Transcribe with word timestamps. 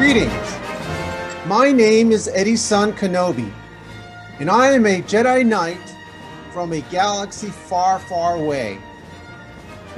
Greetings. 0.00 0.56
My 1.44 1.70
name 1.70 2.10
is 2.10 2.26
Eddie-san 2.28 2.94
Kenobi, 2.94 3.52
and 4.38 4.48
I 4.48 4.70
am 4.70 4.86
a 4.86 5.02
Jedi 5.02 5.44
Knight 5.44 5.94
from 6.54 6.72
a 6.72 6.80
galaxy 6.90 7.48
far, 7.50 7.98
far 7.98 8.36
away. 8.36 8.78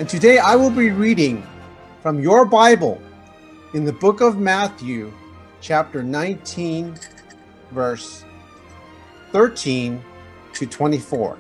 And 0.01 0.09
today 0.09 0.39
I 0.39 0.57
will 0.57 0.73
be 0.73 0.91
reading 0.91 1.47
from 2.03 2.19
your 2.19 2.45
Bible 2.45 3.01
in 3.75 3.85
the 3.85 3.93
book 3.93 4.21
of 4.21 4.41
Matthew, 4.41 5.13
chapter 5.61 6.03
19, 6.03 6.97
verse 7.71 8.25
13 9.31 10.03
to 10.55 10.67
24. 10.67 11.39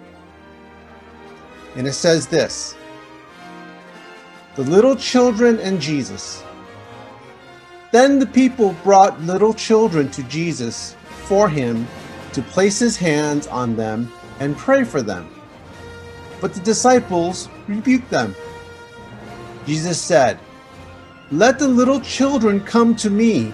And 1.75 1.89
it 1.89 1.95
says 1.95 2.29
this 2.29 2.77
The 4.55 4.63
little 4.63 4.95
children 4.95 5.59
and 5.59 5.81
Jesus. 5.81 6.45
Then 7.93 8.19
the 8.19 8.27
people 8.27 8.75
brought 8.83 9.21
little 9.21 9.53
children 9.53 10.11
to 10.13 10.23
Jesus 10.25 10.97
for 11.27 11.49
him 11.49 11.87
to 12.33 12.41
place 12.41 12.79
his 12.79 12.97
hands 12.97 13.47
on 13.47 13.77
them 13.77 14.11
and 14.41 14.57
pray 14.57 14.83
for 14.83 15.03
them. 15.03 15.29
But 16.41 16.55
the 16.55 16.61
disciples 16.61 17.51
rebuked 17.69 18.11
them. 18.11 18.35
Jesus 19.67 20.01
said, 20.01 20.39
Let 21.31 21.59
the 21.59 21.69
little 21.69 22.01
children 22.01 22.61
come 22.61 22.97
to 22.97 23.11
me, 23.11 23.53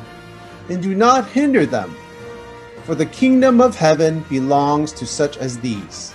and 0.69 0.81
do 0.81 0.95
not 0.95 1.29
hinder 1.29 1.67
them, 1.67 1.95
for 2.85 2.95
the 2.95 3.07
kingdom 3.07 3.61
of 3.61 3.75
heaven 3.75 4.25
belongs 4.31 4.93
to 4.93 5.07
such 5.07 5.37
as 5.39 5.59
these. 5.59 6.13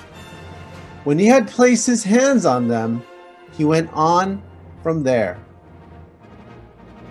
When 1.04 1.20
he 1.20 1.26
had 1.26 1.50
placed 1.50 1.86
his 1.86 2.06
hands 2.06 2.46
on 2.46 2.70
them, 2.70 3.04
he 3.52 3.66
went 3.66 3.92
on 3.92 4.42
from 4.82 5.04
there. 5.04 5.38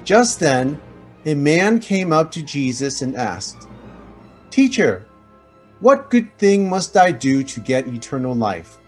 Just 0.05 0.41
then, 0.41 0.81
a 1.25 1.35
man 1.35 1.79
came 1.79 2.13
up 2.13 2.31
to 2.33 2.43
Jesus 2.43 3.03
and 3.03 3.17
asked, 3.17 3.69
Teacher, 4.51 5.07
what 5.81 6.11
good 6.11 6.37
thing 6.39 6.69
must 6.69 6.97
I 6.97 7.13
do 7.13 7.43
to 7.43 7.61
get 7.61 7.89
eternal 7.89 8.35
life? 8.35 8.79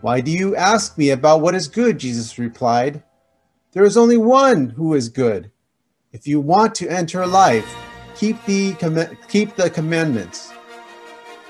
Why 0.00 0.20
do 0.20 0.30
you 0.30 0.54
ask 0.56 0.98
me 0.98 1.10
about 1.10 1.40
what 1.40 1.54
is 1.54 1.68
good? 1.68 1.98
Jesus 1.98 2.38
replied. 2.38 3.02
There 3.72 3.84
is 3.84 3.96
only 3.96 4.16
one 4.16 4.70
who 4.70 4.94
is 4.94 5.08
good. 5.08 5.50
If 6.12 6.26
you 6.26 6.40
want 6.40 6.74
to 6.76 6.88
enter 6.88 7.26
life, 7.26 7.74
keep 8.14 8.42
the, 8.44 9.16
keep 9.28 9.56
the 9.56 9.70
commandments. 9.70 10.50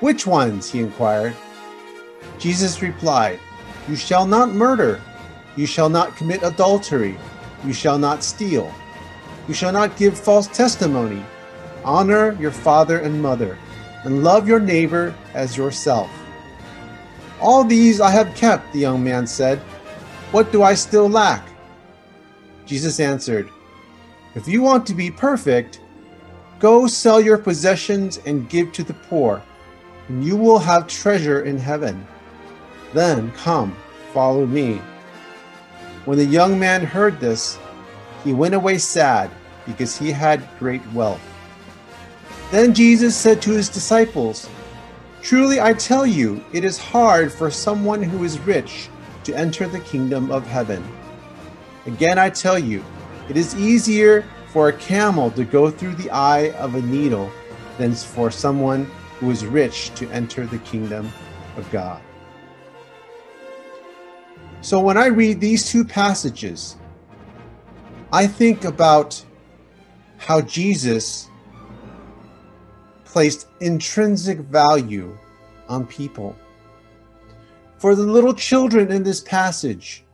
Which 0.01 0.27
ones? 0.27 0.71
he 0.71 0.81
inquired. 0.81 1.35
Jesus 2.39 2.83
replied, 2.83 3.41
You 3.89 3.97
shall 3.97 4.27
not 4.27 4.51
murder. 4.51 5.01
You 5.57 5.67
shall 5.67 5.89
not 5.89 6.17
commit 6.17 6.43
adultery. 6.43 7.17
You 7.65 7.73
shall 7.73 7.99
not 7.99 8.23
steal. 8.23 8.73
You 9.47 9.55
shall 9.55 9.73
not 9.73 9.97
give 9.97 10.19
false 10.19 10.47
testimony. 10.47 11.25
Honor 11.85 12.33
your 12.41 12.51
father 12.51 12.99
and 12.99 13.21
mother, 13.21 13.59
and 14.05 14.25
love 14.25 14.49
your 14.49 14.61
neighbor 14.61 15.15
as 15.35 15.57
yourself. 15.57 16.11
All 17.41 17.63
these 17.63 18.01
I 18.01 18.11
have 18.11 18.35
kept, 18.35 18.73
the 18.73 18.79
young 18.81 19.05
man 19.05 19.27
said. 19.27 19.59
What 20.31 20.51
do 20.51 20.63
I 20.63 20.75
still 20.75 21.09
lack? 21.09 21.47
Jesus 22.65 23.01
answered, 23.01 23.51
If 24.35 24.49
you 24.49 24.63
want 24.63 24.87
to 24.87 24.95
be 24.95 25.11
perfect, 25.11 25.81
go 26.59 26.87
sell 26.87 27.21
your 27.21 27.37
possessions 27.37 28.19
and 28.25 28.49
give 28.49 28.73
to 28.73 28.83
the 28.83 28.95
poor, 28.95 29.43
and 30.09 30.25
you 30.25 30.37
will 30.37 30.59
have 30.59 30.87
treasure 30.87 31.43
in 31.43 31.59
heaven. 31.59 32.07
Then 32.95 33.31
come, 33.33 33.77
follow 34.15 34.47
me. 34.47 34.81
When 36.07 36.17
the 36.17 36.25
young 36.25 36.59
man 36.59 36.85
heard 36.85 37.21
this, 37.21 37.59
he 38.25 38.33
went 38.33 38.55
away 38.55 38.79
sad 38.79 39.31
because 39.67 39.97
he 39.97 40.11
had 40.11 40.49
great 40.59 40.85
wealth. 40.93 41.21
Then 42.51 42.75
Jesus 42.75 43.17
said 43.17 43.41
to 43.43 43.51
his 43.51 43.69
disciples, 43.69 44.49
Truly 45.23 45.61
I 45.61 45.73
tell 45.75 46.07
you, 46.07 46.45
it 46.53 46.65
is 46.65 46.79
hard 46.79 47.33
for 47.33 47.51
someone 47.51 48.03
who 48.03 48.25
is 48.25 48.39
rich 48.41 48.89
to 49.25 49.35
enter 49.35 49.67
the 49.69 49.81
kingdom 49.81 50.31
of 50.31 50.47
heaven. 50.47 50.85
Again 51.87 52.19
I 52.19 52.31
tell 52.31 52.59
you, 52.59 52.85
it 53.29 53.37
is 53.37 53.55
easier 53.57 54.25
for 54.49 54.69
a 54.69 54.73
camel 54.73 55.31
to 55.33 55.45
go 55.45 55.71
through 55.71 55.95
the 55.95 56.11
eye 56.11 56.51
of 56.53 56.75
a 56.75 56.83
needle 56.83 57.31
than 57.79 57.95
for 57.95 58.31
someone 58.31 58.85
who 59.19 59.31
is 59.31 59.45
rich 59.45 59.95
to 59.95 60.09
enter 60.11 60.47
the 60.47 60.59
kingdom 60.59 61.11
of 61.57 61.71
God. 61.71 62.01
So 64.61 64.81
when 64.81 64.97
I 64.97 65.07
read 65.07 65.41
these 65.41 65.69
two 65.69 65.85
passages, 65.85 66.77
I 68.15 68.29
think 68.29 68.65
about 68.65 69.21
how 70.19 70.41
Jesus 70.41 71.29
placed 73.05 73.49
intrinsic 73.59 74.39
value 74.39 75.19
on 75.69 75.85
people. 75.89 76.37
For 77.79 77.97
the 77.97 78.05
little 78.05 78.33
children 78.33 78.93
in 78.93 79.03
this 79.03 79.21
passage, 79.21 80.05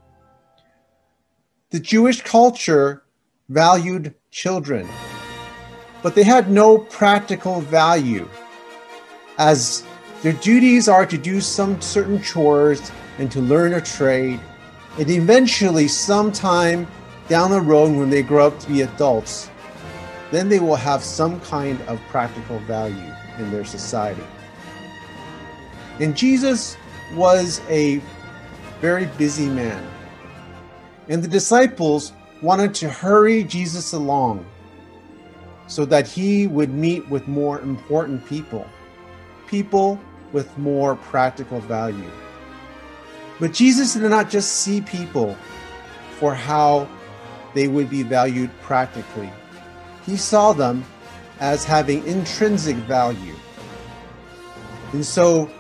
the 1.68 1.78
Jewish 1.78 2.22
culture 2.22 3.02
valued 3.50 4.14
children, 4.30 4.88
but 6.02 6.14
they 6.14 6.22
had 6.22 6.50
no 6.50 6.78
practical 6.78 7.60
value, 7.60 8.26
as 9.36 9.84
their 10.22 10.32
duties 10.32 10.88
are 10.88 11.04
to 11.04 11.18
do 11.18 11.38
some 11.38 11.78
certain 11.82 12.22
chores 12.22 12.90
and 13.18 13.30
to 13.30 13.42
learn 13.42 13.74
a 13.74 13.80
trade, 13.82 14.40
and 14.98 15.10
eventually, 15.10 15.86
sometime 15.86 16.86
down 17.30 17.52
the 17.52 17.60
road 17.60 17.96
when 17.96 18.10
they 18.10 18.24
grow 18.24 18.48
up 18.48 18.58
to 18.58 18.66
be 18.66 18.82
adults, 18.82 19.48
then 20.32 20.48
they 20.48 20.58
will 20.58 20.74
have 20.74 21.02
some 21.02 21.40
kind 21.42 21.80
of 21.82 22.00
practical 22.08 22.58
value 22.60 23.14
in 23.38 23.52
their 23.52 23.64
society. 23.64 24.24
And 26.00 26.16
Jesus 26.16 26.76
was 27.14 27.60
a 27.68 28.02
very 28.80 29.06
busy 29.16 29.46
man. 29.46 29.86
And 31.08 31.22
the 31.22 31.28
disciples 31.28 32.12
wanted 32.42 32.74
to 32.74 32.88
hurry 32.88 33.44
Jesus 33.44 33.92
along 33.92 34.44
so 35.68 35.84
that 35.84 36.08
he 36.08 36.48
would 36.48 36.70
meet 36.70 37.08
with 37.08 37.28
more 37.28 37.60
important 37.60 38.26
people, 38.26 38.66
people 39.46 40.00
with 40.32 40.56
more 40.58 40.96
practical 40.96 41.60
value. 41.60 42.10
But 43.38 43.52
Jesus 43.52 43.94
did 43.94 44.02
not 44.10 44.30
just 44.30 44.52
see 44.52 44.80
people 44.80 45.36
for 46.18 46.34
how 46.34 46.88
they 47.54 47.68
would 47.68 47.90
be 47.90 48.02
valued 48.02 48.50
practically. 48.62 49.30
He 50.06 50.16
saw 50.16 50.52
them 50.52 50.84
as 51.40 51.64
having 51.64 52.06
intrinsic 52.06 52.76
value. 52.76 53.34
And 54.92 55.04
so 55.04 55.50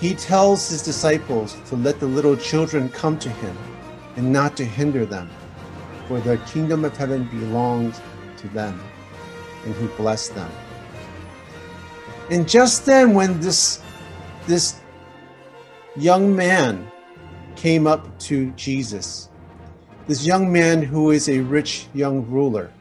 he 0.00 0.14
tells 0.14 0.68
his 0.68 0.82
disciples 0.82 1.56
to 1.68 1.76
let 1.76 2.00
the 2.00 2.06
little 2.06 2.36
children 2.36 2.88
come 2.90 3.18
to 3.20 3.28
him 3.28 3.56
and 4.16 4.32
not 4.32 4.56
to 4.56 4.64
hinder 4.64 5.06
them, 5.06 5.30
for 6.08 6.20
the 6.20 6.38
kingdom 6.38 6.84
of 6.84 6.96
heaven 6.96 7.24
belongs 7.24 8.00
to 8.38 8.48
them. 8.48 8.80
And 9.64 9.74
he 9.76 9.86
blessed 9.88 10.34
them. 10.34 10.50
And 12.30 12.48
just 12.48 12.86
then, 12.86 13.14
when 13.14 13.40
this, 13.40 13.80
this 14.46 14.80
young 15.96 16.34
man 16.34 16.90
came 17.54 17.86
up 17.86 18.18
to 18.20 18.50
Jesus, 18.52 19.28
this 20.06 20.24
young 20.24 20.52
man 20.52 20.82
who 20.82 21.10
is 21.10 21.28
a 21.28 21.40
rich 21.40 21.86
young 21.94 22.26
ruler, 22.30 22.72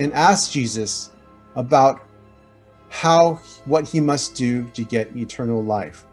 and 0.00 0.12
asked 0.12 0.52
Jesus 0.52 1.10
about 1.54 2.06
how 2.88 3.34
what 3.64 3.88
he 3.88 4.00
must 4.00 4.34
do 4.34 4.64
to 4.70 4.84
get 4.84 5.16
eternal 5.16 5.62
life. 5.62 6.06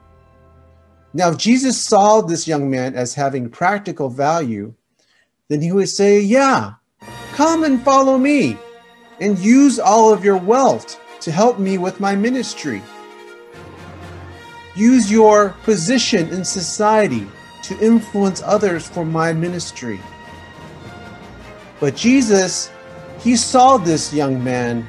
Now, 1.14 1.30
if 1.30 1.38
Jesus 1.38 1.82
saw 1.82 2.22
this 2.22 2.48
young 2.48 2.70
man 2.70 2.96
as 2.96 3.14
having 3.14 3.50
practical 3.50 4.10
value, 4.10 4.74
then 5.48 5.62
he 5.62 5.72
would 5.72 5.90
say, 5.90 6.20
Yeah, 6.20 6.74
come 7.34 7.64
and 7.64 7.82
follow 7.84 8.18
me 8.18 8.58
and 9.20 9.38
use 9.38 9.80
all 9.80 10.14
of 10.14 10.24
your 10.24 10.38
wealth 10.38 11.00
to 11.22 11.32
help 11.32 11.60
me 11.60 11.78
with 11.78 12.00
my 12.00 12.16
ministry. 12.16 12.82
Use 14.76 15.12
your 15.12 15.50
position 15.64 16.30
in 16.30 16.46
society 16.46 17.28
to 17.64 17.80
influence 17.80 18.42
others 18.44 18.88
for 18.88 19.06
my 19.06 19.34
ministry. 19.34 20.00
But 21.80 21.96
Jesus, 21.96 22.72
he 23.20 23.36
saw 23.36 23.78
this 23.78 24.14
young 24.14 24.44
man 24.44 24.88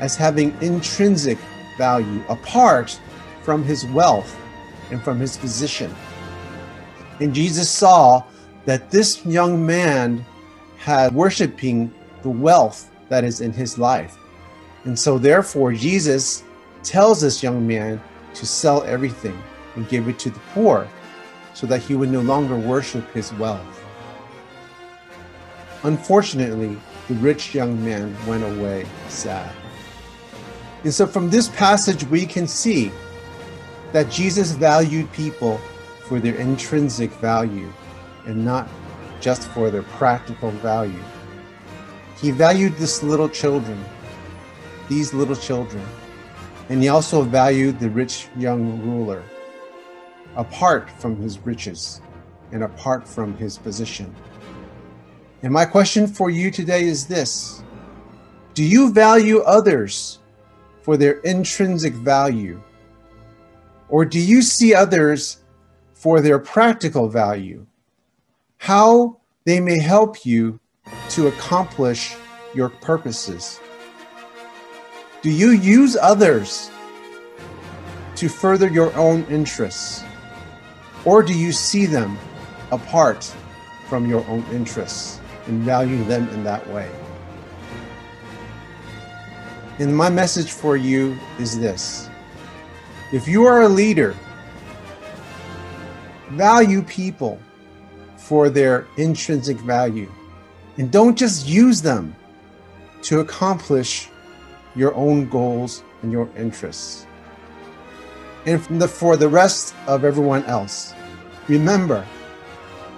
as 0.00 0.16
having 0.16 0.56
intrinsic 0.62 1.38
value 1.76 2.22
apart 2.28 3.00
from 3.42 3.64
his 3.64 3.84
wealth 3.86 4.36
and 4.90 5.02
from 5.02 5.18
his 5.18 5.36
position. 5.36 5.94
And 7.20 7.34
Jesus 7.34 7.68
saw 7.68 8.24
that 8.64 8.90
this 8.90 9.24
young 9.24 9.64
man 9.64 10.24
had 10.76 11.14
worshiping 11.14 11.92
the 12.22 12.30
wealth 12.30 12.90
that 13.08 13.24
is 13.24 13.40
in 13.40 13.52
his 13.52 13.78
life. 13.78 14.16
And 14.84 14.98
so, 14.98 15.18
therefore, 15.18 15.72
Jesus 15.72 16.44
tells 16.82 17.20
this 17.20 17.42
young 17.42 17.66
man 17.66 18.00
to 18.34 18.46
sell 18.46 18.82
everything 18.84 19.40
and 19.74 19.88
give 19.88 20.08
it 20.08 20.18
to 20.20 20.30
the 20.30 20.40
poor 20.54 20.88
so 21.54 21.66
that 21.66 21.80
he 21.80 21.94
would 21.94 22.10
no 22.10 22.20
longer 22.20 22.56
worship 22.56 23.12
his 23.12 23.32
wealth. 23.34 23.84
Unfortunately, 25.84 26.76
the 27.08 27.14
rich 27.14 27.54
young 27.54 27.82
man 27.84 28.14
went 28.26 28.44
away 28.44 28.86
sad. 29.08 29.50
And 30.84 30.92
so 30.92 31.06
from 31.06 31.30
this 31.30 31.48
passage, 31.48 32.04
we 32.04 32.26
can 32.26 32.46
see 32.46 32.92
that 33.92 34.10
Jesus 34.10 34.52
valued 34.52 35.10
people 35.12 35.58
for 36.04 36.20
their 36.20 36.34
intrinsic 36.34 37.10
value 37.12 37.72
and 38.26 38.44
not 38.44 38.68
just 39.20 39.48
for 39.48 39.70
their 39.70 39.82
practical 39.82 40.50
value. 40.50 41.02
He 42.20 42.30
valued 42.30 42.76
this 42.76 43.02
little 43.02 43.28
children, 43.28 43.82
these 44.88 45.14
little 45.14 45.36
children, 45.36 45.84
and 46.68 46.82
he 46.82 46.88
also 46.88 47.22
valued 47.22 47.78
the 47.78 47.90
rich 47.90 48.28
young 48.36 48.82
ruler 48.82 49.22
apart 50.36 50.90
from 50.90 51.16
his 51.16 51.38
riches 51.40 52.00
and 52.52 52.62
apart 52.62 53.06
from 53.06 53.36
his 53.36 53.58
position. 53.58 54.14
And 55.42 55.52
my 55.52 55.64
question 55.64 56.06
for 56.06 56.30
you 56.30 56.50
today 56.50 56.84
is 56.84 57.06
this 57.06 57.62
Do 58.54 58.64
you 58.64 58.92
value 58.92 59.40
others 59.40 60.18
for 60.82 60.96
their 60.96 61.20
intrinsic 61.20 61.94
value? 61.94 62.62
Or 63.88 64.04
do 64.04 64.18
you 64.18 64.42
see 64.42 64.74
others 64.74 65.38
for 65.94 66.20
their 66.20 66.38
practical 66.38 67.08
value? 67.08 67.66
How 68.58 69.18
they 69.44 69.60
may 69.60 69.78
help 69.78 70.26
you 70.26 70.60
to 71.10 71.28
accomplish 71.28 72.16
your 72.54 72.68
purposes? 72.68 73.60
Do 75.22 75.30
you 75.30 75.50
use 75.50 75.96
others 75.96 76.70
to 78.16 78.28
further 78.28 78.68
your 78.68 78.94
own 78.94 79.24
interests? 79.24 80.04
Or 81.04 81.22
do 81.22 81.32
you 81.32 81.52
see 81.52 81.86
them 81.86 82.18
apart 82.70 83.24
from 83.88 84.06
your 84.08 84.26
own 84.26 84.44
interests 84.52 85.20
and 85.46 85.62
value 85.62 86.02
them 86.04 86.28
in 86.30 86.44
that 86.44 86.66
way? 86.68 86.90
And 89.78 89.96
my 89.96 90.10
message 90.10 90.50
for 90.50 90.76
you 90.76 91.16
is 91.38 91.58
this 91.58 92.08
if 93.12 93.26
you 93.26 93.46
are 93.46 93.62
a 93.62 93.68
leader, 93.68 94.14
value 96.30 96.82
people 96.82 97.40
for 98.16 98.50
their 98.50 98.86
intrinsic 98.96 99.56
value 99.58 100.10
and 100.76 100.90
don't 100.92 101.16
just 101.16 101.48
use 101.48 101.80
them 101.80 102.14
to 103.02 103.20
accomplish 103.20 104.08
your 104.76 104.94
own 104.94 105.28
goals 105.28 105.82
and 106.02 106.12
your 106.12 106.28
interests. 106.36 107.07
And 108.48 108.82
for 108.88 109.18
the 109.18 109.28
rest 109.28 109.74
of 109.86 110.06
everyone 110.06 110.42
else, 110.44 110.94
remember 111.48 112.06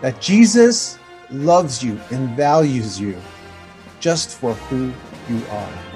that 0.01 0.21
Jesus 0.21 0.97
loves 1.29 1.83
you 1.83 1.99
and 2.13 2.37
values 2.37 3.01
you 3.01 3.17
just 3.99 4.31
for 4.31 4.55
who 4.55 4.93
you 5.29 5.43
are. 5.51 5.90